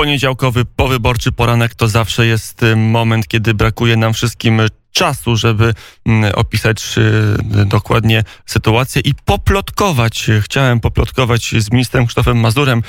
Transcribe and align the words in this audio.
Poniedziałkowy, 0.00 0.64
powyborczy 0.64 1.32
poranek 1.32 1.74
to 1.74 1.88
zawsze 1.88 2.26
jest 2.26 2.62
y, 2.62 2.76
moment, 2.76 3.28
kiedy 3.28 3.54
brakuje 3.54 3.96
nam 3.96 4.12
wszystkim 4.12 4.60
czasu, 4.92 5.36
żeby 5.36 5.74
mm, 6.06 6.32
opisać 6.34 6.94
y, 6.98 7.64
dokładnie 7.66 8.24
sytuację 8.46 9.02
i 9.04 9.14
poplotkować. 9.24 10.30
Chciałem 10.40 10.80
poplotkować 10.80 11.54
z 11.58 11.72
ministrem 11.72 12.06
Krzysztofem 12.06 12.40
Mazurem 12.40 12.82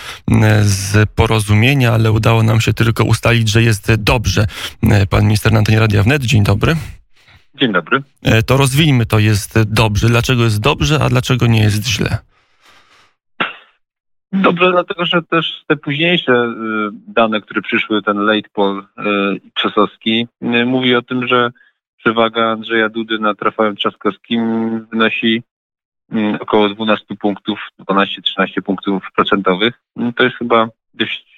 z 0.61 1.09
porozumienia, 1.09 1.93
ale 1.93 2.11
udało 2.11 2.43
nam 2.43 2.61
się 2.61 2.73
tylko 2.73 3.03
ustalić, 3.03 3.49
że 3.49 3.63
jest 3.63 3.95
dobrze. 3.95 4.47
Pan 5.09 5.23
minister 5.23 5.51
na 5.51 5.57
antenie 5.59 5.79
Radia 5.79 6.03
Wnet, 6.03 6.23
dzień 6.23 6.43
dobry. 6.43 6.75
Dzień 7.55 7.73
dobry. 7.73 8.03
To 8.45 8.57
rozwijmy 8.57 9.05
to 9.05 9.19
jest 9.19 9.61
dobrze. 9.61 10.07
Dlaczego 10.07 10.43
jest 10.43 10.59
dobrze, 10.59 10.99
a 11.03 11.09
dlaczego 11.09 11.47
nie 11.47 11.61
jest 11.61 11.87
źle? 11.87 12.17
Dobrze, 14.33 14.71
dlatego 14.71 15.05
że 15.05 15.21
też 15.21 15.63
te 15.67 15.75
późniejsze 15.75 16.33
y, 16.33 16.55
dane, 17.07 17.41
które 17.41 17.61
przyszły, 17.61 18.01
ten 18.01 18.17
late 18.17 18.49
poll 18.53 18.79
y, 18.79 18.83
Krzesowski, 19.53 20.27
y, 20.41 20.65
mówi 20.65 20.95
o 20.95 21.01
tym, 21.01 21.27
że 21.27 21.51
przewaga 21.97 22.51
Andrzeja 22.51 22.89
Dudy 22.89 23.19
nad 23.19 23.41
Rafałem 23.41 23.75
Trzaskowskim 23.75 24.41
wynosi 24.91 25.43
około 26.39 26.69
12 26.69 27.15
punktów, 27.15 27.59
12-13 27.79 28.61
punktów 28.61 29.03
procentowych. 29.15 29.81
To 30.15 30.23
jest 30.23 30.35
chyba 30.35 30.67
dość 30.93 31.37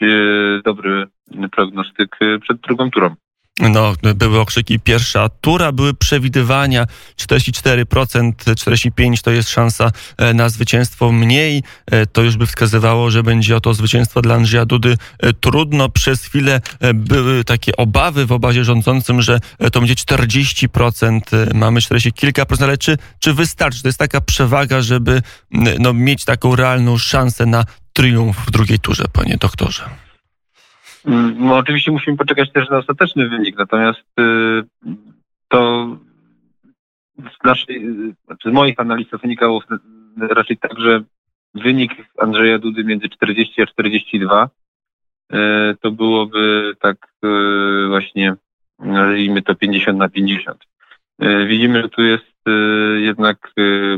dobry 0.63 1.07
prognostyk 1.51 2.19
przed 2.41 2.57
drugą 2.57 2.91
turą. 2.91 3.15
No, 3.59 3.93
były 4.15 4.39
okrzyki 4.39 4.79
pierwsza 4.79 5.29
tura, 5.29 5.71
były 5.71 5.93
przewidywania 5.93 6.87
44%, 7.17 8.33
45% 8.33 9.21
to 9.21 9.31
jest 9.31 9.49
szansa 9.49 9.91
e, 10.17 10.33
na 10.33 10.49
zwycięstwo 10.49 11.11
mniej. 11.11 11.63
E, 11.85 12.05
to 12.05 12.21
już 12.21 12.37
by 12.37 12.45
wskazywało, 12.45 13.11
że 13.11 13.23
będzie 13.23 13.55
o 13.55 13.61
to 13.61 13.73
zwycięstwo 13.73 14.21
dla 14.21 14.35
Andrzeja 14.35 14.65
Dudy 14.65 14.97
e, 15.19 15.33
trudno. 15.33 15.89
Przez 15.89 16.23
chwilę 16.23 16.61
były 16.93 17.43
takie 17.43 17.75
obawy 17.77 18.25
w 18.25 18.31
obazie 18.31 18.63
rządzącym, 18.63 19.21
że 19.21 19.39
to 19.71 19.79
będzie 19.79 19.95
40%, 19.95 21.19
mamy 21.53 21.81
40 21.81 22.13
kilka 22.13 22.45
procent, 22.45 22.63
ale 22.63 22.77
czy, 22.77 22.97
czy 23.19 23.33
wystarczy? 23.33 23.81
To 23.81 23.87
jest 23.87 23.99
taka 23.99 24.21
przewaga, 24.21 24.81
żeby 24.81 25.21
no, 25.79 25.93
mieć 25.93 26.25
taką 26.25 26.55
realną 26.55 26.97
szansę 26.97 27.45
na 27.45 27.65
triumf 27.93 28.37
w 28.37 28.51
drugiej 28.51 28.79
turze, 28.79 29.05
panie 29.13 29.37
doktorze? 29.37 30.02
Mm, 31.05 31.35
no 31.39 31.57
oczywiście 31.57 31.91
musimy 31.91 32.17
poczekać 32.17 32.51
też 32.51 32.69
na 32.69 32.77
ostateczny 32.77 33.29
wynik, 33.29 33.57
natomiast 33.57 34.19
y, 34.19 34.23
to 35.47 35.87
z, 37.17 37.43
naszej, 37.43 37.85
z 38.45 38.51
moich 38.51 38.79
analiz 38.79 39.07
wynikało 39.23 39.63
raczej 40.17 40.57
tak, 40.57 40.79
że 40.79 41.03
wynik 41.53 41.91
Andrzeja 42.17 42.59
Dudy 42.59 42.83
między 42.83 43.09
40 43.09 43.61
a 43.61 43.65
42 43.65 44.49
y, 45.33 45.37
to 45.81 45.91
byłoby 45.91 46.73
tak 46.79 46.97
y, 47.25 47.87
właśnie, 47.87 48.35
nazwijmy 48.79 49.41
to 49.41 49.55
50 49.55 49.97
na 49.97 50.09
50. 50.09 50.63
Widzimy, 51.47 51.81
że 51.81 51.89
tu 51.89 52.03
jest 52.03 52.33
jednak 52.97 53.53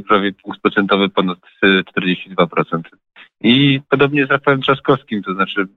prawie 0.08 0.34
punkt 0.34 0.62
procentowy 0.62 1.10
ponad 1.10 1.38
42%. 1.64 2.82
I 3.42 3.82
podobnie 3.90 4.26
z 4.26 4.30
Rafałem 4.30 4.62
Trzaskowskim, 4.62 5.24
to 5.24 5.34
znaczy 5.34 5.68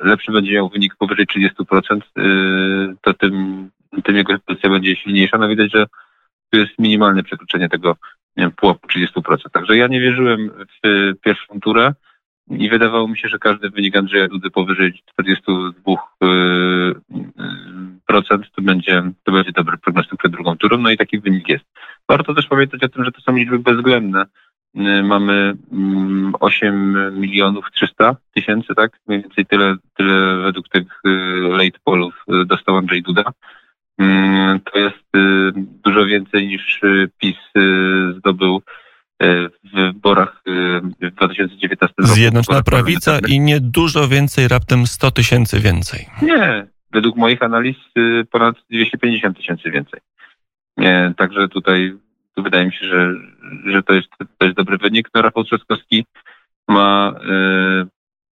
lepszy 0.00 0.32
będzie 0.32 0.52
miał 0.52 0.68
wynik 0.68 0.96
powyżej 0.96 1.26
30%, 1.26 2.00
y, 2.18 2.96
to 3.02 3.14
tym, 3.14 3.70
tym 4.04 4.16
jego 4.16 4.38
pozycja 4.38 4.70
będzie 4.70 4.96
silniejsza. 4.96 5.38
No 5.38 5.48
widać, 5.48 5.72
że 5.72 5.86
tu 6.50 6.58
jest 6.58 6.72
minimalne 6.78 7.22
przekroczenie 7.22 7.68
tego 7.68 7.96
pułapu 8.56 8.88
30%. 8.88 9.50
Także 9.52 9.76
ja 9.76 9.86
nie 9.86 10.00
wierzyłem 10.00 10.50
w 10.82 11.12
pierwszą 11.24 11.60
turę 11.60 11.94
i 12.50 12.68
wydawało 12.68 13.08
mi 13.08 13.18
się, 13.18 13.28
że 13.28 13.38
każdy 13.38 13.70
wynik 13.70 13.96
Andrzeja 13.96 14.28
Dudy 14.28 14.50
powyżej 14.50 15.02
42% 15.20 15.72
y, 18.44 18.50
to 18.56 18.62
będzie, 18.62 19.02
to 19.24 19.32
będzie 19.32 19.52
dobry 19.52 19.78
prognostyk 19.78 20.18
przed 20.18 20.32
drugą 20.32 20.56
turą, 20.56 20.78
no 20.78 20.90
i 20.90 20.96
taki 20.96 21.20
wynik 21.20 21.48
jest. 21.48 21.64
Warto 22.08 22.34
też 22.34 22.46
pamiętać 22.46 22.82
o 22.82 22.88
tym, 22.88 23.04
że 23.04 23.12
to 23.12 23.20
są 23.20 23.36
liczby 23.36 23.58
bezwzględne. 23.58 24.26
Y, 24.76 25.02
mamy 25.02 25.54
8 26.40 26.74
mm, 26.74 27.20
milionów 27.20 27.64
300 27.72 28.16
tysięcy, 28.34 28.74
tak? 28.74 28.92
Mniej 29.06 29.22
więcej 29.22 29.46
tyle, 29.46 29.76
tyle 29.96 30.36
według 30.42 30.68
tych 30.68 31.00
y, 31.06 31.10
late 31.40 31.78
pollów 31.84 32.24
y, 32.42 32.46
dostał 32.46 32.76
Andrzej 32.76 33.02
Duda. 33.02 33.24
To 34.72 34.78
jest 34.78 35.04
dużo 35.84 36.06
więcej 36.06 36.46
niż 36.46 36.80
PiS 37.18 37.36
zdobył 38.18 38.62
w 39.20 39.74
wyborach 39.74 40.42
w 40.46 41.10
2019 41.10 41.94
roku. 41.98 42.14
Zjednoczona 42.14 42.62
Prawica 42.62 43.18
i 43.28 43.40
nie 43.40 43.60
dużo 43.60 44.08
więcej, 44.08 44.48
raptem 44.48 44.86
100 44.86 45.10
tysięcy 45.10 45.60
więcej. 45.60 46.06
Nie, 46.22 46.66
według 46.92 47.16
moich 47.16 47.42
analiz 47.42 47.76
ponad 48.30 48.56
250 48.70 49.36
tysięcy 49.36 49.70
więcej. 49.70 50.00
Także 51.16 51.48
tutaj 51.48 51.92
tu 51.92 52.09
wydaje 52.36 52.66
mi 52.66 52.72
się, 52.72 52.86
że, 52.86 53.14
że 53.66 53.82
to, 53.82 53.92
jest, 53.92 54.08
to 54.38 54.46
jest 54.46 54.56
dobry 54.56 54.78
wynik. 54.78 55.08
No, 55.14 55.22
Rafał 55.22 55.44
Trzaskowski 55.44 56.04
ma 56.68 57.14
y, 57.84 57.86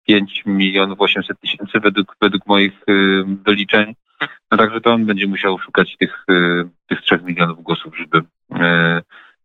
5 0.07 0.43
milionów 0.47 1.01
800 1.01 1.41
tysięcy 1.41 1.81
według, 1.81 2.17
według 2.21 2.47
moich 2.47 2.73
y, 2.89 3.25
wyliczeń. 3.45 3.95
No 4.51 4.59
także 4.59 4.81
to 4.81 4.93
on 4.93 5.07
będzie 5.07 5.27
musiał 5.27 5.59
szukać 5.59 5.97
tych, 5.97 6.25
y, 6.31 6.69
tych 6.87 7.01
3 7.01 7.19
milionów 7.25 7.63
głosów, 7.63 7.99
żeby, 7.99 8.19
y, 8.19 9.03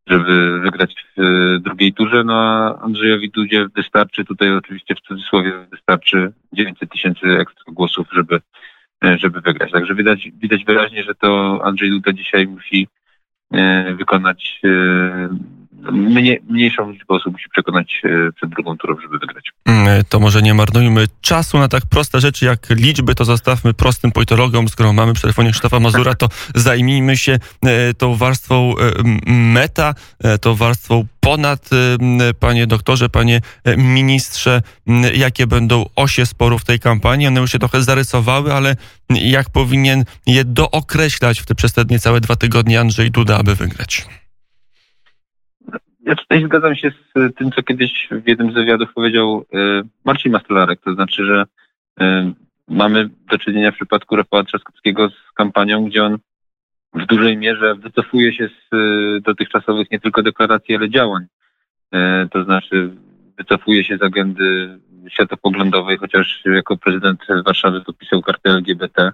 żeby 0.07 0.59
wygrać 0.59 0.95
w 1.17 1.57
drugiej 1.59 1.93
turze. 1.93 2.23
No 2.23 2.33
a 2.33 2.79
Andrzejowi 2.81 3.29
Dudzie 3.29 3.67
wystarczy, 3.75 4.25
tutaj 4.25 4.51
oczywiście 4.51 4.95
w 4.95 5.01
cudzysłowie 5.01 5.51
wystarczy 5.71 6.33
900 6.53 6.91
tysięcy 6.91 7.27
ekstra 7.39 7.73
głosów, 7.73 8.07
żeby, 8.11 8.41
żeby 9.17 9.41
wygrać. 9.41 9.71
Także 9.71 9.95
widać, 9.95 10.29
widać 10.33 10.65
wyraźnie, 10.65 11.03
że 11.03 11.15
to 11.15 11.59
Andrzej 11.63 11.89
Duda 11.89 12.13
dzisiaj 12.13 12.47
musi 12.47 12.87
E, 12.87 13.02
wykonać 13.97 14.61
e, 14.63 15.29
mnie, 15.91 16.37
mniejszą 16.49 16.91
liczbę 16.91 17.15
osób 17.15 17.33
musi 17.33 17.49
przekonać 17.49 18.01
e, 18.03 18.31
przed 18.31 18.49
drugą 18.49 18.77
turą, 18.77 18.95
żeby 19.01 19.19
wygrać. 19.19 19.51
Mm, 19.65 20.03
to 20.09 20.19
może 20.19 20.41
nie 20.41 20.53
marnujmy 20.53 21.05
czasu 21.21 21.59
na 21.59 21.67
tak 21.67 21.83
proste 21.85 22.19
rzeczy 22.21 22.45
jak 22.45 22.69
liczby, 22.69 23.15
to 23.15 23.25
zostawmy 23.25 23.73
prostym 23.73 24.11
politologom. 24.11 24.69
Skoro 24.69 24.93
mamy 24.93 25.13
przy 25.13 25.21
telefonie 25.21 25.51
Krzysztofa 25.51 25.79
Mazura, 25.79 26.15
to 26.15 26.27
zajmijmy 26.55 27.17
się 27.17 27.39
tą 27.97 28.15
warstwą 28.15 28.73
meta, 29.27 29.93
tą 30.41 30.55
warstwą 30.55 31.05
ponad, 31.19 31.69
panie 32.39 32.67
doktorze, 32.67 33.09
panie 33.09 33.41
ministrze, 33.77 34.61
jakie 35.13 35.47
będą 35.47 35.85
osie 35.95 36.25
sporów 36.25 36.65
tej 36.65 36.79
kampanii. 36.79 37.27
One 37.27 37.41
już 37.41 37.51
się 37.51 37.59
trochę 37.59 37.83
zarysowały, 37.83 38.53
ale 38.53 38.75
jak 39.09 39.49
powinien 39.49 40.03
je 40.25 40.45
dookreślać 40.45 41.39
w 41.39 41.45
te 41.45 41.55
przez 41.55 41.73
te 41.73 41.83
niecałe 41.89 42.21
dwa 42.21 42.35
tygodnie 42.35 42.79
Andrzej 42.79 43.11
Duda, 43.11 43.37
aby 43.37 43.55
wygrać? 43.55 44.05
Ja 46.05 46.15
tutaj 46.15 46.45
zgadzam 46.45 46.75
się 46.75 46.91
z 46.91 47.35
tym, 47.35 47.51
co 47.51 47.63
kiedyś 47.63 48.07
w 48.11 48.27
jednym 48.27 48.51
z 48.51 48.53
wywiadów 48.53 48.93
powiedział 48.93 49.45
e, 49.53 49.57
Marcin 50.05 50.31
Mastelarek, 50.31 50.81
to 50.81 50.93
znaczy, 50.93 51.25
że 51.25 51.45
e, 51.99 52.33
mamy 52.67 53.09
do 53.31 53.37
czynienia 53.37 53.71
w 53.71 53.75
przypadku 53.75 54.15
Rafała 54.15 54.43
Trzaskowskiego 54.43 55.09
z 55.09 55.31
kampanią, 55.33 55.85
gdzie 55.85 56.03
on 56.03 56.17
w 56.93 57.05
dużej 57.05 57.37
mierze 57.37 57.75
wycofuje 57.75 58.33
się 58.33 58.47
z 58.49 58.73
e, 58.73 59.21
dotychczasowych 59.21 59.91
nie 59.91 59.99
tylko 59.99 60.23
deklaracji, 60.23 60.75
ale 60.75 60.89
działań. 60.89 61.25
To 62.31 62.43
znaczy 62.43 62.89
wycofuje 63.37 63.83
się 63.83 63.97
z 63.97 64.01
agendy 64.01 64.79
światopoglądowej, 65.09 65.97
chociaż 65.97 66.41
jako 66.45 66.77
prezydent 66.77 67.19
Warszawy 67.45 67.81
podpisał 67.81 68.21
kartę 68.21 68.49
LGBT 68.49 69.11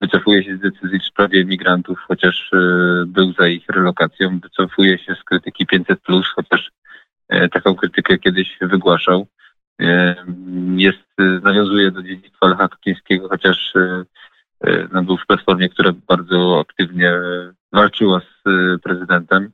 wycofuje 0.00 0.44
się 0.44 0.56
z 0.56 0.60
decyzji 0.60 0.98
w 0.98 1.04
sprawie 1.04 1.44
migrantów, 1.44 1.98
chociaż 2.08 2.50
e, 2.52 2.58
był 3.06 3.32
za 3.32 3.48
ich 3.48 3.68
relokacją, 3.68 4.40
wycofuje 4.40 4.98
się 4.98 5.14
z 5.14 5.24
krytyki 5.24 5.66
500+, 5.66 6.22
chociaż 6.34 6.70
e, 7.28 7.48
taką 7.48 7.74
krytykę 7.74 8.18
kiedyś 8.18 8.58
wygłaszał. 8.60 9.26
E, 9.80 10.14
jest, 10.76 11.08
nawiązuje 11.42 11.90
do 11.90 12.02
dziedzictwa 12.02 12.48
Lecha 12.48 12.68
Kaczyńskiego, 12.68 13.28
chociaż 13.28 13.74
no, 14.92 15.02
był 15.02 15.16
w 15.16 15.26
platformie, 15.26 15.68
która 15.68 15.92
bardzo 16.08 16.60
aktywnie 16.60 17.12
walczyła 17.72 18.20
z 18.20 18.42
prezydentem 18.82 19.50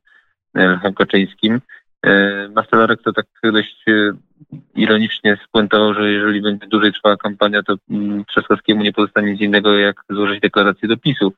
Lechem 0.55 0.94
Kaczyńskim. 0.94 1.61
Mastelarek 2.55 3.03
to 3.03 3.12
tak 3.12 3.27
dość 3.43 3.85
ironicznie 4.75 5.39
spuentował, 5.49 5.95
że 5.95 6.11
jeżeli 6.12 6.43
będzie 6.43 6.67
dłużej 6.67 6.93
trwała 6.93 7.17
kampania, 7.17 7.62
to 7.62 7.75
mm, 7.91 8.25
Trzaskowskiemu 8.25 8.83
nie 8.83 8.93
pozostanie 8.93 9.33
nic 9.33 9.41
innego, 9.41 9.79
jak 9.79 9.97
złożyć 10.11 10.41
deklarację 10.41 10.89
do 10.89 10.97
PiSu. 10.97 11.33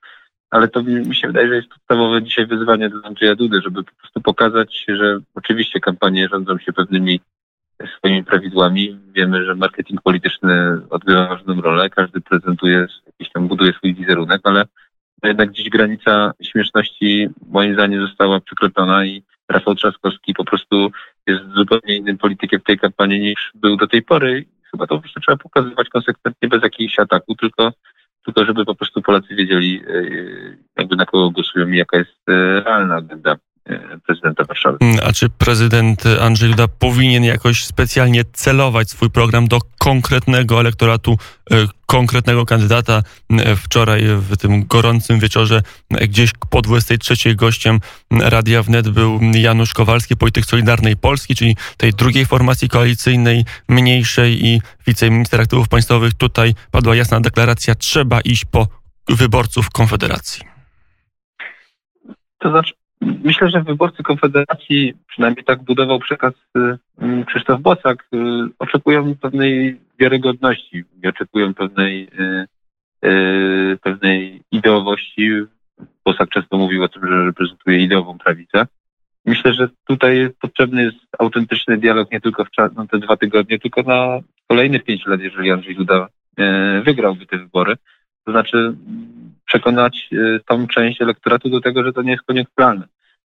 Ale 0.50 0.68
to 0.68 0.82
mi 0.82 1.14
się 1.14 1.26
wydaje, 1.26 1.48
że 1.48 1.56
jest 1.56 1.68
podstawowe 1.68 2.22
dzisiaj 2.22 2.46
wyzwanie 2.46 2.88
dla 2.88 3.02
Andrzeja 3.02 3.34
Dudy, 3.34 3.60
żeby 3.62 3.84
po 3.84 3.92
prostu 3.94 4.20
pokazać, 4.20 4.84
że 4.88 5.18
oczywiście 5.34 5.80
kampanie 5.80 6.28
rządzą 6.28 6.58
się 6.58 6.72
pewnymi 6.72 7.20
swoimi 7.98 8.24
prawidłami. 8.24 8.98
Wiemy, 9.12 9.44
że 9.44 9.54
marketing 9.54 10.02
polityczny 10.02 10.80
odgrywa 10.90 11.26
ważną 11.26 11.60
rolę. 11.60 11.90
Każdy 11.90 12.20
prezentuje, 12.20 12.86
jakiś 13.06 13.32
tam 13.32 13.48
buduje 13.48 13.72
swój 13.72 13.94
wizerunek, 13.94 14.40
ale 14.44 14.64
jednak 15.24 15.50
gdzieś 15.50 15.68
granica 15.68 16.32
śmieszności 16.42 17.28
moim 17.48 17.74
zdaniem 17.74 18.06
została 18.06 18.40
przekroczona 18.40 19.04
i 19.04 19.22
Rafał 19.48 19.74
Trzaskowski 19.74 20.34
po 20.34 20.44
prostu 20.44 20.90
jest 21.26 21.42
zupełnie 21.56 21.96
innym 21.96 22.18
politykiem 22.18 22.60
w 22.60 22.64
tej 22.64 22.78
kampanii 22.78 23.20
niż 23.20 23.52
był 23.54 23.76
do 23.76 23.86
tej 23.86 24.02
pory. 24.02 24.44
chyba 24.70 24.86
to 24.86 25.00
jeszcze 25.04 25.20
trzeba 25.20 25.36
pokazywać 25.36 25.88
konsekwentnie, 25.88 26.48
bez 26.48 26.62
jakiegoś 26.62 26.98
ataku, 26.98 27.34
tylko, 27.34 27.72
tylko 28.24 28.44
żeby 28.44 28.64
po 28.64 28.74
prostu 28.74 29.02
Polacy 29.02 29.34
wiedzieli, 29.34 29.82
jakby 30.76 30.96
na 30.96 31.06
kogo 31.06 31.30
głosują 31.30 31.68
i 31.68 31.76
jaka 31.76 31.98
jest 31.98 32.22
realna 32.64 32.94
agenda 32.94 33.36
prezydenta 34.06 34.44
Warszawy. 34.44 34.78
Mm, 34.80 34.96
a 35.04 35.12
czy 35.12 35.30
prezydent 35.30 36.04
Andrzej 36.20 36.50
Duda 36.50 36.68
powinien 36.68 37.24
jakoś 37.24 37.64
specjalnie 37.64 38.24
celować 38.32 38.90
swój 38.90 39.10
program 39.10 39.48
do 39.48 39.58
konkretnego 39.78 40.60
elektoratu, 40.60 41.18
e, 41.50 41.56
konkretnego 41.86 42.46
kandydata? 42.46 43.02
E, 43.30 43.56
wczoraj 43.56 44.02
w 44.06 44.36
tym 44.36 44.66
gorącym 44.66 45.18
wieczorze 45.18 45.62
e, 45.90 46.08
gdzieś 46.08 46.30
po 46.50 46.62
23 46.62 47.34
gościem 47.34 47.80
Radia 48.10 48.62
Wnet 48.62 48.88
był 48.88 49.20
Janusz 49.34 49.74
Kowalski, 49.74 50.16
polityk 50.16 50.44
Solidarnej 50.44 50.96
Polski, 50.96 51.34
czyli 51.34 51.56
tej 51.76 51.92
drugiej 51.92 52.26
formacji 52.26 52.68
koalicyjnej, 52.68 53.44
mniejszej 53.68 54.46
i 54.46 54.60
wiceminister 54.86 55.40
aktywów 55.40 55.68
państwowych. 55.68 56.14
Tutaj 56.14 56.54
padła 56.70 56.96
jasna 56.96 57.20
deklaracja, 57.20 57.74
trzeba 57.74 58.20
iść 58.20 58.44
po 58.44 58.68
wyborców 59.08 59.70
Konfederacji. 59.70 60.42
To 62.38 62.50
znaczy, 62.50 62.74
Myślę, 63.00 63.50
że 63.50 63.62
wyborcy 63.62 64.02
Konfederacji, 64.02 64.94
przynajmniej 65.08 65.44
tak 65.44 65.62
budował 65.62 65.98
przekaz 65.98 66.34
y, 66.34 66.78
mm, 66.98 67.24
Krzysztof 67.24 67.60
Bosak, 67.60 68.08
y, 68.14 68.18
oczekują 68.58 69.14
pewnej 69.16 69.80
wiarygodności, 69.98 70.84
oczekują 71.08 71.54
pewnej, 71.54 72.08
y, 73.04 73.78
pewnej 73.82 74.42
ideowości. 74.52 75.30
Bosak 76.04 76.28
często 76.28 76.58
mówił 76.58 76.82
o 76.82 76.88
tym, 76.88 77.02
że 77.08 77.24
reprezentuje 77.24 77.82
ideową 77.82 78.18
prawicę. 78.18 78.66
Myślę, 79.24 79.54
że 79.54 79.68
tutaj 79.84 80.28
potrzebny 80.40 80.82
jest 80.82 80.96
autentyczny 81.18 81.78
dialog 81.78 82.12
nie 82.12 82.20
tylko 82.20 82.44
w 82.44 82.48
na 82.76 82.86
te 82.86 82.98
dwa 82.98 83.16
tygodnie, 83.16 83.58
tylko 83.58 83.82
na 83.82 84.20
kolejne 84.48 84.80
pięć 84.80 85.06
lat, 85.06 85.20
jeżeli 85.20 85.50
Andrzej 85.50 85.76
Duda 85.76 86.08
wygrałby 86.84 87.26
te 87.26 87.38
wybory. 87.38 87.76
To 88.24 88.32
znaczy 88.32 88.76
przekonać 89.46 90.08
y, 90.12 90.40
tą 90.46 90.66
część 90.66 91.02
elektoratu 91.02 91.48
do 91.48 91.60
tego, 91.60 91.84
że 91.84 91.92
to 91.92 92.02
nie 92.02 92.10
jest 92.10 92.24
koniunkturalne. 92.24 92.86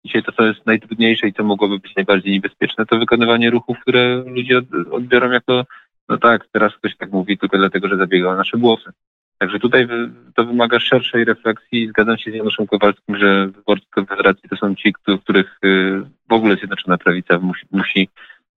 Dzisiaj 0.05 0.23
to, 0.23 0.31
co 0.31 0.43
jest 0.45 0.65
najtrudniejsze 0.65 1.27
i 1.27 1.33
co 1.33 1.43
mogłoby 1.43 1.79
być 1.79 1.95
najbardziej 1.95 2.31
niebezpieczne, 2.31 2.85
to 2.85 2.99
wykonywanie 2.99 3.49
ruchów, 3.49 3.77
które 3.79 4.15
ludzie 4.15 4.61
odbiorą 4.91 5.31
jako, 5.31 5.65
no 6.09 6.17
tak, 6.17 6.47
teraz 6.51 6.75
ktoś 6.75 6.97
tak 6.97 7.11
mówi 7.11 7.37
tylko 7.37 7.57
dlatego, 7.57 7.87
że 7.87 7.97
zabiega 7.97 8.29
o 8.29 8.35
nasze 8.35 8.57
głosy. 8.57 8.91
Także 9.37 9.59
tutaj 9.59 9.87
to 10.35 10.45
wymaga 10.45 10.79
szerszej 10.79 11.25
refleksji. 11.25 11.87
Zgadzam 11.87 12.17
się 12.17 12.31
z 12.31 12.35
Januszem 12.35 12.67
Kowalskim, 12.67 13.17
że 13.17 13.47
wyborcy 13.47 13.85
Konfederacji 13.89 14.49
to 14.49 14.55
są 14.55 14.75
ci, 14.75 14.93
których 15.23 15.57
y, 15.65 16.01
w 16.29 16.33
ogóle 16.33 16.55
Zjednoczona 16.55 16.97
Prawica 16.97 17.39
musi, 17.71 18.09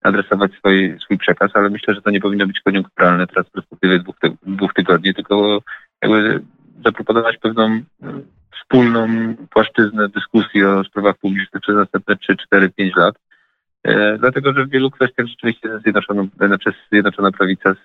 adresować 0.02 0.52
swój, 0.52 0.96
swój 1.00 1.18
przekaz, 1.18 1.50
ale 1.54 1.70
myślę, 1.70 1.94
że 1.94 2.02
to 2.02 2.10
nie 2.10 2.20
powinno 2.20 2.46
być 2.46 2.60
koniunkturalne 2.60 3.26
teraz 3.26 3.46
w 3.46 3.50
perspektywie 3.50 4.04
dwóch 4.46 4.74
tygodni, 4.74 5.14
tylko 5.14 5.58
jakby 6.02 6.40
zaproponować 6.84 7.38
pewną 7.38 7.64
e, 7.64 7.82
wspólną 8.60 9.06
płaszczyznę 9.50 10.08
dyskusji 10.08 10.64
o 10.64 10.84
sprawach 10.84 11.18
publicznych 11.18 11.62
przez 11.62 11.76
następne 11.76 12.16
3, 12.16 12.36
4, 12.36 12.70
5 12.70 12.96
lat. 12.96 13.14
E, 13.84 14.18
dlatego, 14.18 14.52
że 14.52 14.64
w 14.64 14.70
wielu 14.70 14.90
kwestiach 14.90 15.26
rzeczywiście 15.26 15.78
Zjednoczoną, 15.78 16.28
znaczy 16.36 16.72
Zjednoczona 16.92 17.32
Prawica 17.32 17.74
z, 17.74 17.78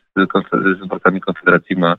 z 0.75 0.79
wyborcami 0.79 1.21
Konfederacji 1.21 1.75
ma, 1.75 1.95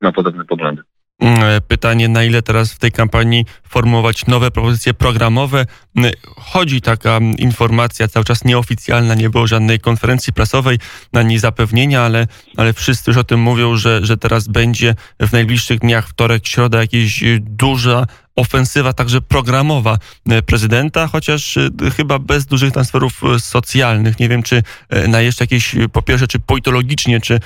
ma 0.00 0.12
podobne 0.12 0.44
poglądy. 0.44 0.82
Mm, 1.22 1.60
pytanie, 1.68 2.08
na 2.08 2.24
ile 2.24 2.42
teraz 2.42 2.72
w 2.72 2.78
tej 2.78 2.92
kampanii 2.92 3.44
formułować 3.68 4.26
nowe 4.26 4.50
propozycje 4.50 4.94
programowe. 4.94 5.66
Mm, 5.96 6.12
chodzi 6.36 6.80
taka 6.80 7.18
informacja, 7.38 8.08
cały 8.08 8.24
czas 8.24 8.44
nieoficjalna, 8.44 9.14
nie 9.14 9.30
było 9.30 9.46
żadnej 9.46 9.80
konferencji 9.80 10.32
prasowej, 10.32 10.78
na 11.12 11.22
niej 11.22 11.38
zapewnienia, 11.38 12.02
ale, 12.02 12.26
ale 12.56 12.72
wszyscy 12.72 13.10
już 13.10 13.18
o 13.18 13.24
tym 13.24 13.40
mówią, 13.40 13.76
że, 13.76 14.06
że 14.06 14.16
teraz 14.16 14.48
będzie 14.48 14.94
w 15.20 15.32
najbliższych 15.32 15.78
dniach, 15.78 16.08
wtorek, 16.08 16.46
środa, 16.46 16.80
jakieś 16.80 17.24
duża 17.40 18.06
ofensywa 18.36 18.92
także 18.92 19.20
programowa 19.20 19.98
e, 20.30 20.42
prezydenta, 20.42 21.06
chociaż 21.06 21.56
e, 21.56 21.70
chyba 21.96 22.18
bez 22.18 22.46
dużych 22.46 22.72
transferów 22.72 23.24
e, 23.24 23.38
socjalnych. 23.38 24.20
Nie 24.20 24.28
wiem, 24.28 24.42
czy 24.42 24.62
na 25.08 25.20
jeszcze 25.20 25.44
jakieś, 25.44 25.76
po 25.92 26.02
pierwsze, 26.02 26.26
czy 26.26 26.38
politologicznie, 26.38 27.20
czy 27.20 27.40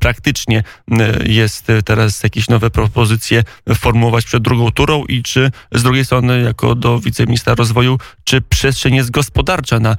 praktycznie 0.00 0.62
jest 1.24 1.66
teraz 1.84 2.22
jakieś 2.22 2.48
nowe 2.48 2.70
propozycje 2.70 3.42
formułować 3.74 4.24
przed 4.24 4.42
drugą 4.42 4.70
turą 4.70 5.04
i 5.04 5.22
czy 5.22 5.50
z 5.72 5.82
drugiej 5.82 6.04
strony, 6.04 6.42
jako 6.42 6.74
do 6.74 7.00
wiceministra 7.00 7.54
rozwoju, 7.54 7.98
czy 8.24 8.40
przestrzeń 8.40 8.94
jest 8.94 9.10
gospodarcza 9.10 9.80
na 9.80 9.96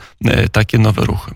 takie 0.52 0.78
nowe 0.78 1.06
ruchy? 1.06 1.32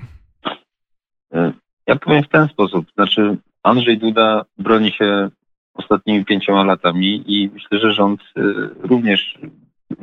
Ja 1.88 1.95
powiem 1.95 2.24
w 2.24 2.29
ten 2.29 2.47
sposób. 2.47 2.85
Znaczy, 2.94 3.38
Andrzej 3.63 3.97
Duda 3.97 4.45
broni 4.57 4.91
się 4.91 5.29
ostatnimi 5.77 6.25
pięcioma 6.25 6.63
latami 6.63 7.24
i 7.27 7.50
myślę, 7.53 7.79
że 7.79 7.94
rząd 7.94 8.21
y, 8.21 8.44
również 8.79 9.39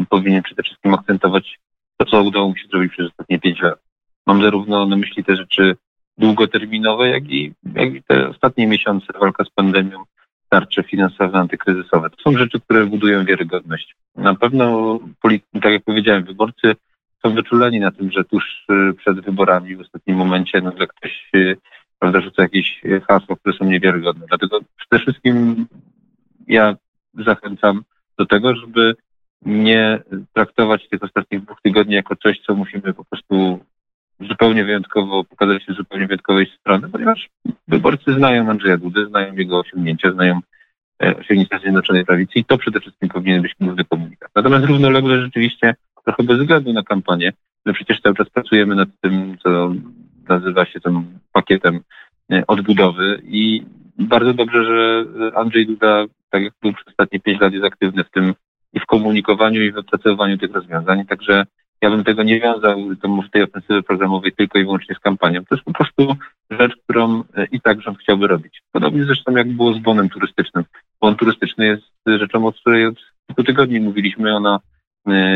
powinien 0.09 0.43
przede 0.43 0.63
wszystkim 0.63 0.95
akcentować 0.95 1.59
to, 1.97 2.05
co 2.05 2.23
udało 2.23 2.49
mu 2.49 2.57
się 2.57 2.69
zrobić 2.69 2.93
przez 2.93 3.11
ostatnie 3.11 3.39
pięć 3.39 3.61
lat. 3.63 3.79
Mam 4.27 4.43
zarówno 4.43 4.87
na 4.87 4.97
myśli 4.97 5.25
te 5.25 5.37
rzeczy 5.37 5.77
długoterminowe, 6.19 7.09
jak 7.09 7.25
i, 7.31 7.53
jak 7.75 7.95
i 7.95 8.03
te 8.03 8.29
ostatnie 8.29 8.67
miesiące, 8.67 9.07
walka 9.21 9.45
z 9.45 9.51
pandemią, 9.51 10.05
tarcze 10.49 10.83
finansowe, 10.83 11.39
antykryzysowe. 11.39 12.11
To 12.11 12.17
są 12.23 12.39
rzeczy, 12.39 12.61
które 12.61 12.87
budują 12.87 13.25
wiarygodność. 13.25 13.97
Na 14.17 14.35
pewno, 14.35 14.99
tak 15.63 15.73
jak 15.73 15.85
powiedziałem, 15.85 16.25
wyborcy 16.25 16.77
są 17.23 17.35
wyczuleni 17.35 17.81
na 17.81 17.91
tym, 17.91 18.11
że 18.11 18.25
tuż 18.25 18.65
y, 18.71 18.95
przed 18.95 19.21
wyborami 19.21 19.77
w 19.77 19.81
ostatnim 19.81 20.17
momencie 20.17 20.61
nagle 20.61 20.87
ktoś 20.87 21.31
y, 21.37 21.57
prawda, 21.99 22.21
rzuca 22.21 22.43
jakieś 22.43 22.81
hasła, 23.09 23.37
które 23.37 23.57
są 23.59 23.65
niewiarygodne. 23.65 24.27
Dlatego 24.29 24.61
przede 24.77 25.03
wszystkim 25.03 25.67
ja 26.47 26.77
zachęcam 27.15 27.83
do 28.19 28.27
tego, 28.27 28.57
żeby 28.57 28.95
nie 29.47 30.03
traktować 30.33 30.89
tych 30.89 31.03
ostatnich 31.03 31.45
dwóch 31.45 31.61
tygodni 31.63 31.95
jako 31.95 32.17
coś, 32.17 32.41
co 32.47 32.55
musimy 32.55 32.95
po 32.95 33.05
prostu 33.05 33.61
zupełnie 34.21 34.65
wyjątkowo 34.65 35.25
pokazać 35.25 35.65
się 35.65 35.73
z 35.73 35.77
zupełnie 35.77 36.07
wyjątkowej 36.07 36.47
strony, 36.61 36.89
ponieważ 36.89 37.29
wyborcy 37.69 38.15
znają 38.15 38.51
Andrzeja 38.51 38.77
Dudy, 38.77 39.07
znają 39.07 39.35
jego 39.35 39.59
osiągnięcia, 39.59 40.13
znają 40.13 40.41
e, 41.03 41.17
osiągnięcia 41.17 41.59
Zjednoczonej 41.59 42.05
Prawicy 42.05 42.39
i 42.39 42.45
to 42.45 42.59
przede 42.59 42.81
wszystkim 42.81 43.09
powinien 43.09 43.43
być 43.43 43.55
główny 43.61 43.85
komunikat. 43.85 44.31
Natomiast 44.35 44.65
równolegle 44.65 45.23
rzeczywiście, 45.23 45.75
trochę 46.05 46.23
bez 46.23 46.39
względu 46.39 46.73
na 46.73 46.83
kampanię, 46.83 47.33
my 47.67 47.73
przecież 47.73 48.01
cały 48.01 48.15
czas 48.15 48.31
pracujemy 48.31 48.75
nad 48.75 48.89
tym, 49.01 49.37
co 49.43 49.73
nazywa 50.29 50.65
się 50.65 50.81
tym 50.81 51.19
pakietem 51.33 51.81
e, 52.33 52.47
odbudowy 52.47 53.23
i 53.25 53.63
bardzo 53.99 54.35
dobrze, 54.35 54.65
że 54.65 55.05
Andrzej 55.35 55.67
Duda, 55.67 56.05
tak 56.31 56.43
jak 56.43 56.53
był 56.63 56.73
przez 56.73 56.89
ostatnie 56.89 57.21
pięć 57.21 57.41
lat, 57.41 57.53
jest 57.53 57.65
aktywny 57.65 58.05
w 58.05 58.11
tym 58.11 58.35
i 58.73 58.81
w 58.81 58.87
komunikowaniu 58.87 59.63
i 59.63 59.73
w 59.73 59.79
opracowywaniu 59.79 60.39
tych 60.39 60.53
rozwiązań. 60.53 61.07
Także 61.07 61.45
ja 61.83 61.91
bym 61.91 62.05
tego 62.05 62.23
nie 62.23 62.41
wiązał, 62.41 62.79
może 63.09 63.29
tej 63.29 63.43
ofensywy 63.43 63.83
programowej 63.83 64.33
tylko 64.33 64.59
i 64.59 64.65
wyłącznie 64.65 64.95
z 64.95 64.99
kampanią. 64.99 65.45
To 65.45 65.55
jest 65.55 65.65
po 65.65 65.73
prostu 65.73 66.17
rzecz, 66.51 66.73
którą 66.85 67.23
e, 67.37 67.47
i 67.53 67.61
tak 67.61 67.81
rząd 67.81 67.99
chciałby 67.99 68.27
robić. 68.27 68.63
Podobnie 68.73 69.05
zresztą 69.05 69.33
jak 69.33 69.53
było 69.53 69.75
z 69.75 69.79
bonem 69.79 70.09
turystycznym. 70.09 70.65
Bon 71.01 71.17
turystyczny 71.17 71.67
jest 71.67 71.83
rzeczą, 72.07 72.47
o 72.47 72.53
której 72.53 72.87
od 72.87 72.95
kilku 73.27 73.45
tygodni 73.45 73.81
mówiliśmy. 73.81 74.37
Ona 74.37 74.61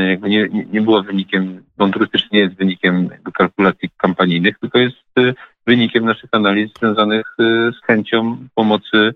jakby 0.08 0.28
nie, 0.28 0.48
nie 0.72 0.80
była 0.80 1.02
wynikiem, 1.02 1.64
bon 1.78 1.92
turystyczny 1.92 2.28
nie 2.32 2.40
jest 2.40 2.54
wynikiem 2.54 3.08
kalkulacji 3.34 3.90
kampanijnych, 3.96 4.58
tylko 4.58 4.78
jest 4.78 4.96
e, 5.18 5.34
wynikiem 5.66 6.04
naszych 6.04 6.30
analiz 6.32 6.70
związanych 6.78 7.26
e, 7.40 7.42
z 7.72 7.86
chęcią 7.86 8.38
pomocy 8.54 9.14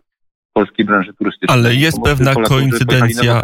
polskiej 0.52 0.84
branży 0.86 1.12
turystycznej. 1.14 1.58
Ale 1.58 1.74
jest 1.74 2.02
pewna 2.04 2.34
Polaków, 2.34 2.56
koincydencja 2.56 3.42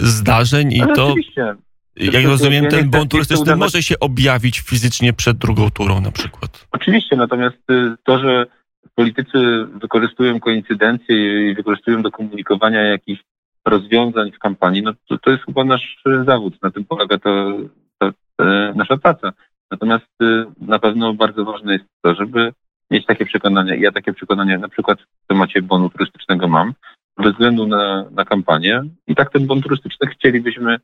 zdarzeń 0.00 0.72
i 0.72 0.82
Ale 0.82 0.94
to... 0.94 1.08
Oczywiście. 1.08 1.54
Jak 1.96 2.24
rozumiem, 2.24 2.66
ten 2.66 2.90
bon 2.90 3.08
turystyczny 3.08 3.56
może 3.56 3.82
się 3.82 3.98
objawić 4.00 4.60
fizycznie 4.60 5.12
przed 5.12 5.38
drugą 5.38 5.70
turą 5.70 6.00
na 6.00 6.10
przykład. 6.10 6.66
Oczywiście, 6.72 7.16
natomiast 7.16 7.56
to, 8.04 8.18
że 8.18 8.46
politycy 8.94 9.38
wykorzystują 9.80 10.40
koincydencje 10.40 11.50
i 11.50 11.54
wykorzystują 11.54 12.02
do 12.02 12.10
komunikowania 12.10 12.82
jakichś 12.82 13.22
rozwiązań 13.64 14.32
w 14.32 14.38
kampanii, 14.38 14.82
no 14.82 14.92
to, 15.08 15.18
to 15.18 15.30
jest 15.30 15.44
chyba 15.44 15.64
nasz 15.64 16.02
zawód. 16.26 16.62
Na 16.62 16.70
tym 16.70 16.84
polega 16.84 17.18
to, 17.18 17.58
to, 17.98 18.10
to 18.36 18.44
nasza 18.74 18.96
praca. 18.96 19.32
Natomiast 19.70 20.06
y, 20.22 20.44
na 20.60 20.78
pewno 20.78 21.14
bardzo 21.14 21.44
ważne 21.44 21.72
jest 21.72 21.84
to, 22.02 22.14
żeby 22.14 22.52
mieć 22.90 23.06
takie 23.06 23.26
przekonania. 23.26 23.74
Ja 23.74 23.92
takie 23.92 24.12
przekonania 24.12 24.58
na 24.58 24.68
przykład 24.68 24.98
w 25.02 25.26
temacie 25.26 25.62
bonu 25.62 25.90
turystycznego 25.90 26.48
mam, 26.48 26.72
bez 27.16 27.32
względu 27.32 27.66
na, 27.66 28.04
na 28.10 28.24
kampanię. 28.24 28.82
I 29.06 29.14
tak 29.14 29.32
ten 29.32 29.46
bon 29.46 29.62
turystyczny 29.62 30.06
chcielibyśmy, 30.06 30.76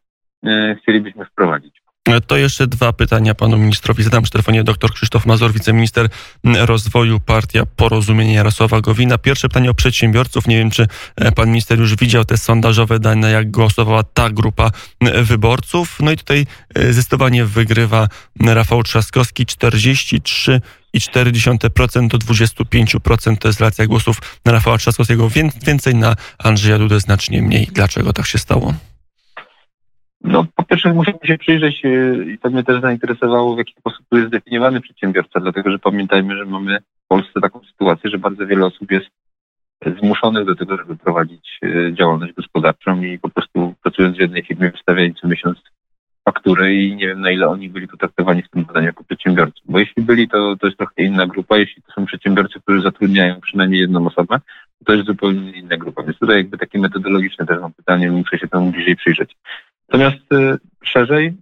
y, 0.46 0.76
chcielibyśmy 0.82 1.24
wprowadzić. 1.24 1.83
To 2.26 2.36
jeszcze 2.36 2.66
dwa 2.66 2.92
pytania 2.92 3.34
panu 3.34 3.58
ministrowi. 3.58 4.02
Zadam 4.02 4.22
przy 4.22 4.32
telefonie 4.32 4.64
dr 4.64 4.92
Krzysztof 4.92 5.26
Mazur, 5.26 5.52
wiceminister 5.52 6.08
rozwoju 6.44 7.20
Partia 7.20 7.66
Porozumienia 7.66 8.32
Jarosława 8.32 8.80
Gowina. 8.80 9.18
Pierwsze 9.18 9.48
pytanie 9.48 9.70
o 9.70 9.74
przedsiębiorców. 9.74 10.46
Nie 10.46 10.56
wiem, 10.56 10.70
czy 10.70 10.86
e, 11.16 11.32
pan 11.32 11.48
minister 11.48 11.78
już 11.78 11.96
widział 11.96 12.24
te 12.24 12.36
sondażowe 12.36 12.98
dane, 12.98 13.30
jak 13.30 13.50
głosowała 13.50 14.02
ta 14.02 14.30
grupa 14.30 14.70
wyborców. 15.22 15.96
No 16.00 16.10
i 16.10 16.16
tutaj 16.16 16.46
e, 16.74 16.92
zdecydowanie 16.92 17.44
wygrywa 17.44 18.08
Rafał 18.40 18.82
Trzaskowski 18.82 19.46
43 19.46 20.60
6,4% 20.96 22.08
do 22.08 22.18
25% 22.18 23.38
to 23.38 23.48
jest 23.48 23.60
relacja 23.60 23.86
głosów 23.86 24.18
na 24.44 24.52
Rafała 24.52 24.78
Trzaskowskiego. 24.78 25.30
Więcej 25.66 25.94
na 25.94 26.16
Andrzeja 26.38 26.78
Dudę 26.78 27.00
znacznie 27.00 27.42
mniej. 27.42 27.68
Dlaczego 27.72 28.12
tak 28.12 28.26
się 28.26 28.38
stało? 28.38 28.74
No, 30.24 30.44
po 30.56 30.62
pierwsze 30.62 30.94
musimy 30.94 31.18
się 31.24 31.38
przyjrzeć 31.38 31.84
e, 31.84 32.14
i 32.32 32.38
to 32.38 32.50
mnie 32.50 32.64
też 32.64 32.80
zainteresowało, 32.80 33.54
w 33.54 33.58
jaki 33.58 33.74
sposób 33.78 34.06
tu 34.10 34.16
jest 34.16 34.28
zdefiniowany 34.28 34.80
przedsiębiorca, 34.80 35.40
dlatego 35.40 35.70
że 35.70 35.78
pamiętajmy, 35.78 36.36
że 36.36 36.44
mamy 36.44 36.78
w 37.04 37.08
Polsce 37.08 37.40
taką 37.40 37.60
sytuację, 37.60 38.10
że 38.10 38.18
bardzo 38.18 38.46
wiele 38.46 38.66
osób 38.66 38.90
jest 38.90 39.06
zmuszonych 40.00 40.44
do 40.44 40.54
tego, 40.54 40.76
żeby 40.76 40.96
prowadzić 40.96 41.58
e, 41.62 41.94
działalność 41.94 42.32
gospodarczą 42.32 43.02
i 43.02 43.18
po 43.18 43.28
prostu 43.28 43.74
pracując 43.82 44.16
w 44.16 44.20
jednej 44.20 44.42
firmie 44.42 44.70
wystawiali 44.70 45.14
co 45.14 45.28
miesiąc 45.28 45.58
faktury 46.24 46.74
i 46.74 46.96
nie 46.96 47.06
wiem 47.06 47.20
na 47.20 47.30
ile 47.30 47.48
oni 47.48 47.68
byli 47.70 47.88
potraktowani 47.88 48.42
w 48.42 48.48
tym 48.48 48.64
badaniu 48.64 48.86
jako 48.86 49.04
przedsiębiorcy. 49.04 49.60
Bo 49.64 49.78
jeśli 49.78 50.02
byli, 50.02 50.28
to, 50.28 50.56
to 50.56 50.66
jest 50.66 50.78
trochę 50.78 51.02
inna 51.02 51.26
grupa. 51.26 51.58
Jeśli 51.58 51.82
to 51.82 51.92
są 51.92 52.06
przedsiębiorcy, 52.06 52.60
którzy 52.60 52.82
zatrudniają 52.82 53.40
przynajmniej 53.40 53.80
jedną 53.80 54.06
osobę, 54.06 54.40
to 54.84 54.92
jest 54.92 55.06
zupełnie 55.06 55.50
inna 55.50 55.76
grupa. 55.76 56.02
Więc 56.02 56.18
tutaj 56.18 56.36
jakby 56.36 56.58
takie 56.58 56.78
metodologiczne 56.78 57.46
też 57.46 57.60
mam 57.60 57.72
pytanie, 57.72 58.10
muszę 58.10 58.38
się 58.38 58.48
temu 58.48 58.70
bliżej 58.70 58.96
przyjrzeć. 58.96 59.36
Natomiast 59.88 60.32
y, 60.32 60.58
szerzej 60.84 61.34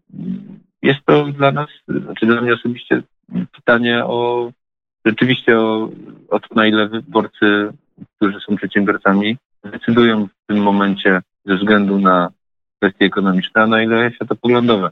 jest 0.83 1.01
to 1.07 1.25
dla 1.25 1.53
nas, 1.53 1.69
znaczy 1.89 2.27
dla 2.27 2.41
mnie 2.41 2.55
osobiście 2.55 3.03
pytanie 3.53 4.05
o 4.05 4.51
rzeczywiście 5.05 5.59
o, 5.59 5.91
o 6.29 6.41
to, 6.41 6.55
na 6.55 6.67
ile 6.67 6.89
wyborcy, 6.89 7.73
którzy 8.17 8.41
są 8.41 8.57
przedsiębiorcami, 8.57 9.37
decydują 9.65 10.27
w 10.27 10.47
tym 10.47 10.63
momencie 10.63 11.23
ze 11.45 11.57
względu 11.57 11.99
na 11.99 12.31
kwestie 12.79 13.05
ekonomiczne, 13.05 13.63
a 13.63 13.67
na 13.67 13.83
ile 13.83 14.13
światopoglądowe. 14.13 14.91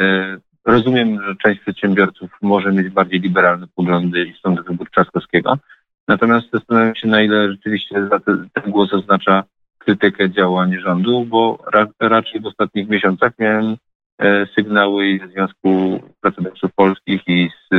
E, 0.00 0.36
rozumiem, 0.64 1.22
że 1.22 1.36
część 1.36 1.60
przedsiębiorców 1.60 2.30
może 2.42 2.72
mieć 2.72 2.88
bardziej 2.88 3.20
liberalne 3.20 3.66
poglądy 3.74 4.24
i 4.24 4.38
stąd 4.38 4.60
wybór 4.60 4.90
Trzaskowskiego. 4.90 5.58
Natomiast 6.08 6.50
zastanawiam 6.52 6.94
się, 6.94 7.08
na 7.08 7.22
ile 7.22 7.50
rzeczywiście 7.50 8.08
ten 8.52 8.70
głos 8.72 8.92
oznacza 8.92 9.44
krytykę 9.78 10.30
działań 10.30 10.78
rządu, 10.78 11.24
bo 11.24 11.64
ra, 11.72 11.86
raczej 12.00 12.40
w 12.40 12.46
ostatnich 12.46 12.88
miesiącach 12.88 13.32
miałem 13.38 13.76
e, 14.18 14.46
sygnały 14.54 15.18
ze 15.22 15.28
Związku 15.28 16.00
Pracodawców 16.20 16.70
Polskich 16.74 17.22
i 17.26 17.50
z, 17.70 17.74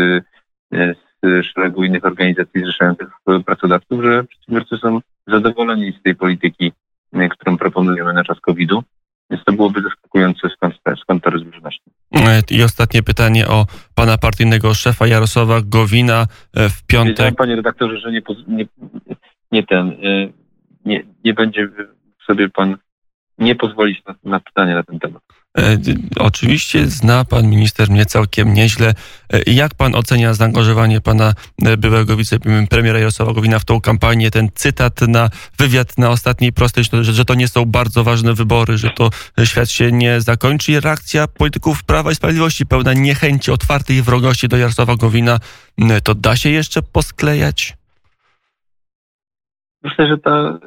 e, 0.74 0.94
z 1.24 1.46
szeregu 1.46 1.84
innych 1.84 2.06
organizacji 2.06 2.62
zrzeszających 2.62 3.08
pracodawców, 3.46 4.03
że 4.03 4.24
przedsiębiorcy 4.24 4.77
są 4.77 5.00
zadowoleni 5.27 5.94
z 6.00 6.03
tej 6.03 6.15
polityki, 6.15 6.72
którą 7.29 7.58
proponujemy 7.58 8.13
na 8.13 8.24
czas 8.24 8.39
COVID-u. 8.39 8.84
Więc 9.29 9.44
to 9.44 9.53
byłoby 9.53 9.82
zaskakujące, 9.82 10.50
skąd, 10.50 10.75
skąd 11.01 11.24
ta 11.24 11.29
rozbieżność. 11.29 11.82
I 12.51 12.63
ostatnie 12.63 13.03
pytanie 13.03 13.48
o 13.48 13.65
pana 13.96 14.18
partyjnego 14.18 14.74
szefa 14.74 15.08
Jarosława 15.08 15.62
Gowina 15.65 16.25
e, 16.53 16.70
w 16.70 16.86
piątek. 16.86 17.10
Wiedziałem, 17.10 17.36
panie 17.36 17.56
redaktorze, 17.56 17.98
że 17.98 18.12
nie, 18.12 18.22
nie, 18.48 18.65
nie 19.51 19.63
ten, 19.63 19.88
e, 19.89 19.96
nie, 20.86 21.03
nie 21.24 21.33
będzie 21.33 21.69
sobie 22.27 22.50
pan 22.50 22.77
nie 23.38 23.55
pozwolić 23.55 24.05
na, 24.05 24.15
na 24.24 24.39
pytanie 24.39 24.75
na 24.75 24.83
ten 24.83 25.00
temat. 25.00 25.21
E, 25.57 25.77
oczywiście 26.19 26.88
zna 26.88 27.25
pan 27.25 27.48
minister 27.48 27.89
mnie 27.89 28.05
całkiem 28.05 28.53
nieźle. 28.53 28.93
E, 29.33 29.51
jak 29.51 29.75
pan 29.75 29.95
ocenia 29.95 30.33
zaangażowanie 30.33 31.01
pana 31.01 31.33
e, 31.65 31.77
byłego 31.77 32.17
wicepremiera 32.17 33.00
Jarosława 33.00 33.33
Gowina 33.33 33.59
w 33.59 33.65
tą 33.65 33.81
kampanię? 33.81 34.31
Ten 34.31 34.50
cytat 34.55 35.01
na 35.01 35.29
wywiad 35.57 35.98
na 35.98 36.09
ostatniej 36.09 36.53
prostej, 36.53 36.83
że, 36.83 37.03
że 37.03 37.25
to 37.25 37.33
nie 37.33 37.48
są 37.48 37.65
bardzo 37.65 38.03
ważne 38.03 38.33
wybory, 38.33 38.77
że 38.77 38.89
to 38.89 39.09
świat 39.43 39.69
się 39.69 39.91
nie 39.91 40.21
zakończy. 40.21 40.79
Reakcja 40.79 41.27
polityków 41.27 41.83
Prawa 41.83 42.12
i 42.12 42.15
Sprawiedliwości 42.15 42.65
pełna 42.65 42.93
niechęci, 42.93 43.51
otwartej 43.51 44.01
wrogości 44.01 44.48
do 44.48 44.57
Jarosława 44.57 44.95
Gowina. 44.95 45.39
To 46.03 46.15
da 46.15 46.36
się 46.36 46.50
jeszcze 46.50 46.81
posklejać? 46.81 47.78
Myślę, 49.83 50.07
że 50.07 50.17
to, 50.17 50.59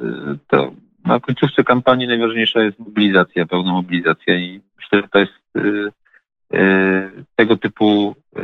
to 0.47 0.71
na 1.05 1.19
końcówce 1.19 1.63
kampanii 1.63 2.07
najważniejsza 2.07 2.63
jest 2.63 2.79
mobilizacja, 2.79 3.45
pełna 3.45 3.71
mobilizacja 3.71 4.35
i 4.37 4.61
myślę, 4.77 5.01
że 5.01 5.07
to 5.07 5.19
jest 5.19 5.33
y, 5.57 5.91
y, 6.53 7.25
tego 7.35 7.57
typu 7.57 8.15
y, 8.37 8.41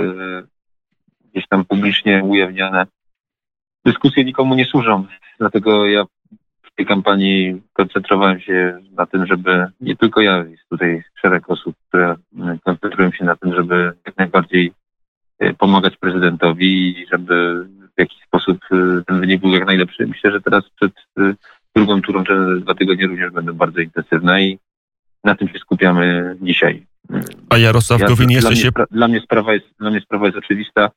gdzieś 1.32 1.48
tam 1.48 1.66
publicznie 1.66 2.24
ujawniane 2.24 2.86
dyskusje 3.86 4.26
nikomu 4.26 4.56
nie 4.56 4.66
służą. 4.66 5.06
Dlatego 5.40 5.86
ja 5.86 6.06
w 6.64 6.76
tej 6.76 6.86
kampanii 6.86 7.62
koncentrowałem 7.74 8.40
się 8.40 8.80
na 8.92 9.06
tym, 9.06 9.26
żeby 9.26 9.68
nie 9.82 9.96
tylko 9.96 10.22
ja, 10.22 10.38
jest 10.38 10.70
tutaj 10.70 11.04
szereg 11.22 11.50
osób, 11.50 11.76
które 11.88 12.16
koncentrują 12.64 13.12
się 13.12 13.26
na 13.26 13.36
tym, 13.36 13.56
żeby 13.56 13.94
jak 14.06 14.18
najbardziej 14.18 14.72
pomagać 15.58 15.98
prezydentowi 15.98 17.02
i 17.02 17.08
żeby 17.12 17.68
w 18.00 18.02
jakiś 18.02 18.24
sposób 18.24 18.60
ten 19.08 19.20
wynik 19.20 19.42
był 19.42 19.52
jak 19.52 19.66
najlepszy. 19.66 20.08
Myślę, 20.08 20.32
że 20.32 20.42
teraz 20.42 20.64
przed 20.70 20.92
drugą 21.76 22.02
turą 22.02 22.24
te 22.24 22.60
dwa 22.60 22.76
tygodnie 22.76 23.08
również 23.08 23.32
będą 23.32 23.54
bardzo 23.54 23.80
intensywne 23.80 24.44
i 24.44 24.60
na 25.24 25.36
tym 25.36 25.48
się 25.48 25.60
skupiamy 25.60 26.36
dzisiaj. 26.42 26.86
A 27.50 27.58
Jarosław 27.58 28.02
ja, 28.02 28.08
Gowin 28.08 28.30
jeszcze 28.30 28.56
się... 28.56 28.70
Dla 28.92 29.08
mnie, 29.08 29.22
sprawa 29.22 29.54
jest, 29.54 29.66
dla 29.80 29.90
mnie 29.90 30.02
sprawa 30.02 30.26
jest 30.26 30.38
oczywista. 30.38 30.90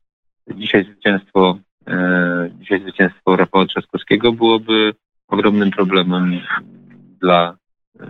Dzisiaj 0.55 0.85
zwycięstwo, 0.85 1.59
e, 1.89 2.51
dzisiaj 2.61 2.81
zwycięstwo 2.81 3.37
Rafała 3.37 3.67
Trzaskowskiego 3.67 4.33
byłoby 4.33 4.95
ogromnym 5.29 5.71
problemem 5.71 6.41
dla 7.21 7.57
e, 8.01 8.07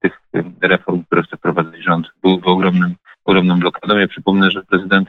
tych 0.00 0.20
reform, 0.62 1.02
które 1.04 1.22
chce 1.22 1.36
prowadzić 1.36 1.84
rząd. 1.84 2.06
Byłoby 2.22 2.46
ogromnym, 2.46 2.94
ogromną 3.24 3.58
blokadą. 3.58 3.96
Ja 3.96 4.08
przypomnę, 4.08 4.50
że 4.50 4.62
prezydent 4.62 5.08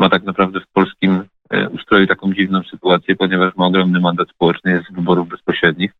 ma 0.00 0.08
tak 0.08 0.22
naprawdę 0.22 0.60
w 0.60 0.72
polskim 0.72 1.24
e, 1.50 1.68
ustroju 1.68 2.06
taką 2.06 2.34
dziwną 2.34 2.62
sytuację, 2.62 3.16
ponieważ 3.16 3.56
ma 3.56 3.66
ogromny 3.66 4.00
mandat 4.00 4.28
społeczny, 4.28 4.70
jest 4.70 4.86
z 4.88 4.92
wyborów 4.92 5.28
bezpośrednich 5.28 5.92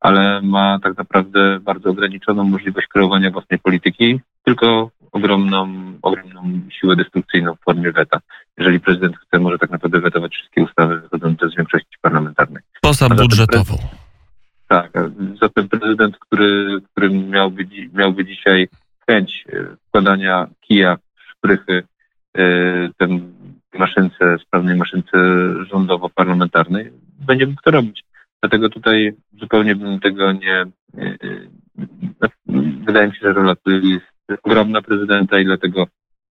ale 0.00 0.42
ma 0.42 0.78
tak 0.82 0.98
naprawdę 0.98 1.60
bardzo 1.60 1.90
ograniczoną 1.90 2.44
możliwość 2.44 2.86
kreowania 2.86 3.30
własnej 3.30 3.58
polityki, 3.58 4.20
tylko 4.44 4.90
ogromną, 5.12 5.68
ogromną 6.02 6.60
siłę 6.70 6.96
destrukcyjną 6.96 7.54
w 7.54 7.60
formie 7.60 7.92
weta. 7.92 8.20
Jeżeli 8.58 8.80
prezydent 8.80 9.16
chce, 9.16 9.38
może 9.38 9.58
tak 9.58 9.70
naprawdę 9.70 10.00
wetować 10.00 10.32
wszystkie 10.32 10.62
ustawy 10.62 11.00
wychodzące 11.00 11.48
z 11.48 11.56
większości 11.56 11.96
parlamentarnej. 12.02 12.62
Poza 12.80 13.08
budżetową. 13.08 13.74
Tak, 14.68 14.92
zatem 15.40 15.68
prezydent, 15.68 16.18
który, 16.18 16.80
który 16.92 17.10
miałby, 17.10 17.68
miałby 17.92 18.24
dzisiaj 18.24 18.68
chęć 19.10 19.44
e, 19.52 19.76
wkładania 19.88 20.46
kija 20.60 20.96
w 20.96 21.30
szprychy 21.30 21.82
e, 22.34 22.42
ten 22.98 23.32
będzie 27.38 27.50
mógł 27.50 27.62
to 27.62 27.70
robić. 27.70 28.04
Dlatego 28.42 28.68
tutaj 28.68 29.14
zupełnie 29.40 29.76
bym 29.76 30.00
tego 30.00 30.32
nie. 30.32 30.64
Wydaje 32.86 33.08
mi 33.08 33.14
się, 33.14 33.20
że 33.22 33.32
rola 33.32 33.54
jest 33.82 34.06
ogromna 34.42 34.82
prezydenta 34.82 35.38
i 35.38 35.44
dlatego 35.44 35.86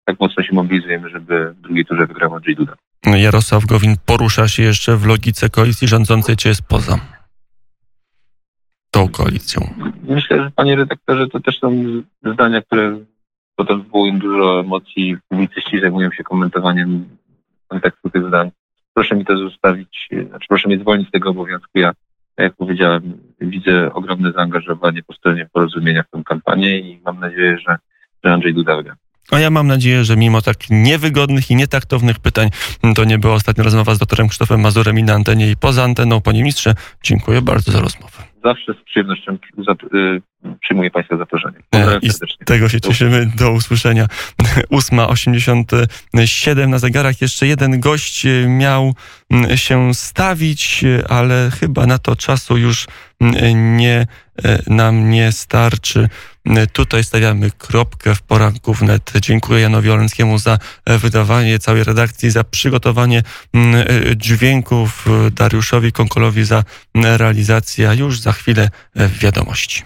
tak 0.05 0.21
mocno 0.21 0.43
się 0.43 0.55
mobilizujemy, 0.55 1.11
żeby 1.11 1.55
w 1.55 1.61
drugiej 1.61 1.85
turze 1.85 2.07
wygrał 2.07 2.35
Andrzej 2.35 2.57
Duda. 2.57 2.75
Jarosław 3.07 3.67
Gowin 3.67 3.97
porusza 4.07 4.49
się 4.49 4.63
jeszcze 4.63 4.97
w 4.97 5.07
logice 5.07 5.51
koalicji 5.51 5.89
rządzącej, 5.89 6.37
czy 6.37 6.49
jest 6.49 6.63
poza 6.69 7.01
tą 8.91 9.09
koalicją? 9.09 9.75
Myślę, 10.09 10.37
że 10.37 10.51
panie 10.51 10.77
redaktorze, 10.77 11.27
to 11.27 11.41
też 11.41 11.59
są 11.59 11.85
zdania, 12.35 12.63
które 12.63 12.99
potem 13.57 13.83
wywołują 13.83 14.19
dużo 14.19 14.61
emocji. 14.61 15.17
Publicyści 15.29 15.81
zajmują 15.81 16.11
się 16.11 16.25
komentowaniem 16.25 17.09
kontekstu 17.69 18.11
tych 18.11 18.29
zdań 18.29 18.51
proszę 18.97 19.17
mi 19.17 19.25
to 19.25 19.37
zostawić, 19.37 20.09
znaczy 20.29 20.47
proszę 20.49 20.69
mnie 20.69 20.79
zwolnić 20.79 21.09
z 21.09 21.11
tego 21.11 21.31
obowiązku. 21.31 21.79
Ja, 21.79 21.93
jak 22.38 22.55
powiedziałem, 22.57 23.19
widzę 23.41 23.93
ogromne 23.95 24.33
zaangażowanie 24.33 25.03
po 25.03 25.12
stronie 25.12 25.49
porozumienia 25.53 26.03
w 26.03 26.11
tę 26.11 26.23
kampanię 26.25 26.79
i 26.79 27.00
mam 27.05 27.21
nadzieję, 27.21 27.59
że, 27.59 27.79
że 28.25 28.33
Andrzej 28.33 28.55
Duda 28.55 28.76
wygra. 28.76 28.97
A 29.30 29.38
ja 29.38 29.50
mam 29.50 29.66
nadzieję, 29.66 30.04
że 30.04 30.16
mimo 30.16 30.42
tak 30.42 30.56
niewygodnych 30.71 31.50
i 31.50 31.56
nietaktownych 31.56 32.18
pytań, 32.18 32.49
to 32.95 33.04
nie 33.04 33.18
była 33.18 33.35
ostatnia 33.35 33.64
rozmowa 33.64 33.95
z 33.95 33.99
doktorem 33.99 34.28
Krzysztofem 34.28 34.61
Mazurem 34.61 34.99
i 34.99 35.02
na 35.02 35.14
antenie 35.14 35.50
i 35.50 35.56
poza 35.56 35.85
anteną. 35.85 36.21
Panie 36.21 36.40
ministrze, 36.40 36.75
dziękuję 37.02 37.42
bardzo 37.42 37.73
za 37.73 37.80
rozmowę. 37.80 38.23
Zawsze 38.45 38.75
z 38.75 38.85
przyjemnością 38.85 39.38
y, 39.95 40.23
przyjmuję 40.61 40.90
Państwa 40.90 41.16
zaproszenie. 41.16 41.59
E, 41.75 41.99
I 42.02 42.11
z 42.11 42.18
tego 42.45 42.68
się 42.68 42.80
cieszymy. 42.80 43.30
Do 43.37 43.52
usłyszenia. 43.52 44.06
8.87 44.71 46.68
na 46.68 46.78
zegarach. 46.78 47.21
Jeszcze 47.21 47.47
jeden 47.47 47.80
gość 47.80 48.26
e, 48.26 48.49
miał 48.49 48.95
się 49.54 49.95
stawić, 49.95 50.85
e, 50.85 51.11
ale 51.11 51.50
chyba 51.61 51.87
na 51.87 51.99
to 51.99 52.16
czasu 52.16 52.56
już 52.56 52.87
nie, 53.54 54.06
nam 54.66 55.11
nie 55.11 55.33
starczy. 55.33 56.09
Tutaj 56.73 57.05
stawiamy 57.05 57.50
kropkę 57.50 58.15
w 58.15 58.23
poranku 58.23 58.75
wnet. 58.75 59.12
Dziękuję 59.21 59.61
Janowi 59.61 59.91
Oleńskiemu 59.91 60.38
za 60.38 60.59
wydawanie 60.87 61.59
całej 61.59 61.85
redakcji, 61.85 62.31
za 62.31 62.45
przygotowanie 62.45 63.23
dźwięków, 64.17 65.07
Dariuszowi 65.33 65.93
Konkolowi 65.93 66.45
za 66.45 66.65
realizację, 66.95 67.88
a 67.88 67.95
już 67.95 68.21
za 68.21 68.33
chwilę 68.33 68.71
wiadomości. 68.97 69.83